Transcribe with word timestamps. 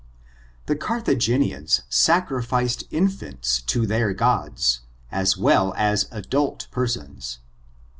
The 0.65 0.75
Carthaginians 0.75 1.83
sacrificed 1.87 2.85
infants 2.89 3.61
to 3.61 3.85
their 3.85 4.15
gods, 4.15 4.79
as 5.11 5.37
well 5.37 5.75
as 5.77 6.07
adult 6.09 6.67
persons. 6.71 7.37